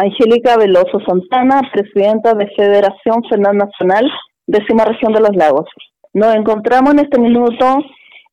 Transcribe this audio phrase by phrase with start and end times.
[0.00, 4.10] Angélica Veloso Santana, presidenta de Federación Fernal Nacional,
[4.46, 5.66] décima región de los lagos.
[6.14, 7.66] Nos encontramos en este minuto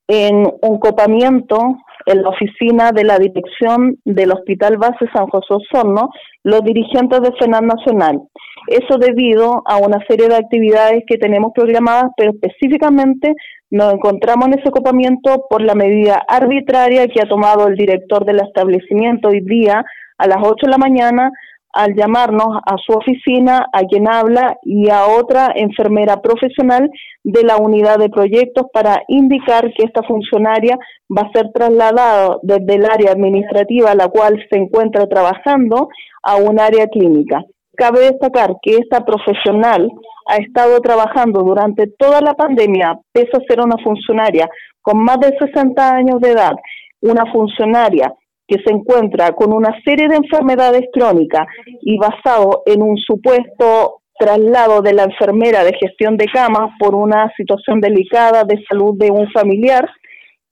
[0.08, 1.58] en un copamiento
[2.06, 6.10] en la oficina de la dirección del Hospital Base San José Osorno,
[6.46, 8.22] los dirigentes de FENAL Nacional.
[8.68, 13.34] Eso debido a una serie de actividades que tenemos programadas, pero específicamente
[13.72, 18.40] nos encontramos en ese copamiento por la medida arbitraria que ha tomado el director del
[18.40, 19.84] establecimiento hoy día
[20.18, 21.30] a las 8 de la mañana
[21.74, 26.90] al llamarnos a su oficina, a quien habla y a otra enfermera profesional
[27.24, 30.78] de la unidad de proyectos para indicar que esta funcionaria
[31.16, 35.90] va a ser trasladada desde el área administrativa a la cual se encuentra trabajando
[36.24, 37.44] a un área clínica.
[37.76, 39.88] Cabe destacar que esta profesional
[40.28, 44.50] ha estado trabajando durante toda la pandemia, pese a ser una funcionaria
[44.82, 46.54] con más de 60 años de edad,
[47.02, 48.14] una funcionaria
[48.48, 51.48] que se encuentra con una serie de enfermedades crónicas
[51.82, 57.32] y basado en un supuesto traslado de la enfermera de gestión de camas por una
[57.38, 59.88] situación delicada de salud de un familiar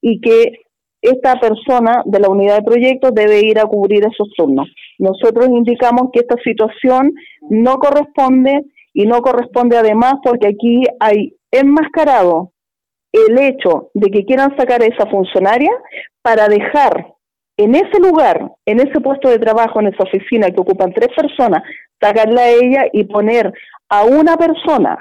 [0.02, 0.66] y que
[1.02, 4.68] esta persona de la unidad de proyecto debe ir a cubrir esos turnos.
[4.98, 7.14] Nosotros indicamos que esta situación
[7.50, 12.52] no corresponde y no corresponde además porque aquí hay enmascarado
[13.12, 15.72] el hecho de que quieran sacar a esa funcionaria
[16.22, 17.15] para dejar
[17.58, 21.64] en ese lugar, en ese puesto de trabajo, en esa oficina que ocupan tres personas,
[22.02, 23.54] sacarla a ella y poner
[23.90, 24.98] a una persona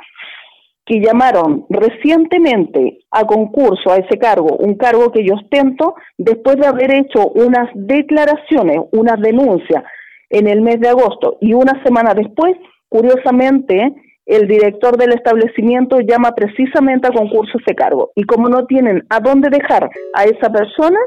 [0.86, 6.66] que llamaron recientemente a concurso a ese cargo, un cargo que yo ostento, después de
[6.66, 9.82] haber hecho unas declaraciones, unas denuncias
[10.28, 12.55] en el mes de agosto y una semana después,
[12.88, 13.94] curiosamente,
[14.27, 18.10] el director del establecimiento llama precisamente a concurso ese cargo.
[18.14, 20.98] Y como no tienen a dónde dejar a esa persona,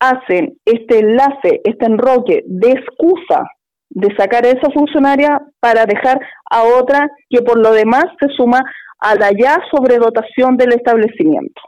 [0.00, 3.44] hacen este enlace, este enroque de excusa
[3.90, 6.20] de sacar a esa funcionaria para dejar
[6.50, 8.60] a otra que por lo demás se suma
[8.98, 11.60] a la ya sobredotación del establecimiento.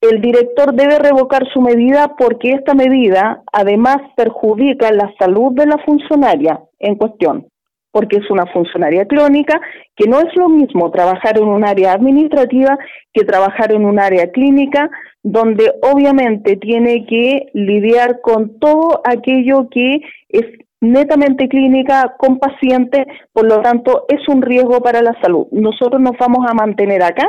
[0.00, 5.78] El director debe revocar su medida porque esta medida además perjudica la salud de la
[5.84, 7.49] funcionaria en cuestión
[7.92, 9.60] porque es una funcionaria clónica,
[9.96, 12.78] que no es lo mismo trabajar en un área administrativa
[13.12, 14.90] que trabajar en un área clínica,
[15.22, 20.44] donde obviamente tiene que lidiar con todo aquello que es
[20.80, 25.46] netamente clínica con pacientes, por lo tanto es un riesgo para la salud.
[25.50, 27.28] Nosotros nos vamos a mantener acá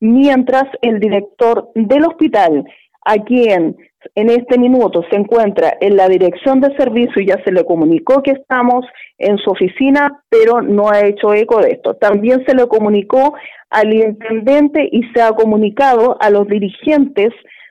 [0.00, 2.64] mientras el director del hospital,
[3.04, 3.76] a quien
[4.14, 8.22] en este minuto se encuentra en la dirección de servicio y ya se le comunicó
[8.22, 8.86] que estamos
[9.18, 11.94] en su oficina, pero no ha hecho eco de esto.
[11.94, 13.34] También se le comunicó
[13.70, 17.30] al intendente y se ha comunicado a los dirigentes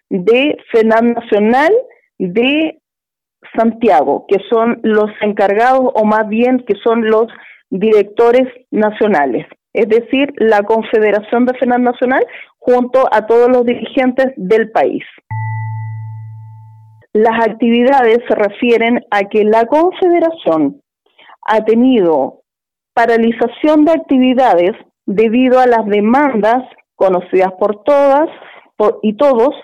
[0.09, 1.73] de FENAM Nacional
[2.17, 2.79] de
[3.55, 7.27] Santiago, que son los encargados o más bien que son los
[7.69, 12.25] directores nacionales, es decir, la Confederación de FENAM Nacional
[12.57, 15.03] junto a todos los dirigentes del país.
[17.13, 20.81] Las actividades se refieren a que la Confederación
[21.47, 22.41] ha tenido
[22.93, 24.71] paralización de actividades
[25.07, 26.63] debido a las demandas
[26.95, 28.29] conocidas por todas
[29.01, 29.55] y todos.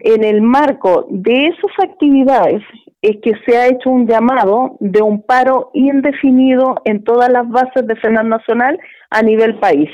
[0.00, 2.62] En el marco de esas actividades
[3.02, 7.86] es que se ha hecho un llamado de un paro indefinido en todas las bases
[7.86, 8.78] de FENAL Nacional
[9.10, 9.90] a nivel país.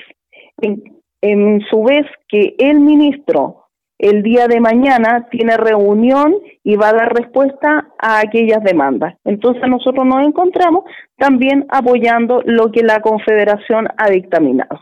[1.20, 3.61] En su vez que el ministro
[4.02, 9.14] el día de mañana tiene reunión y va a dar respuesta a aquellas demandas.
[9.24, 10.84] Entonces nosotros nos encontramos
[11.16, 14.80] también apoyando lo que la Confederación ha dictaminado.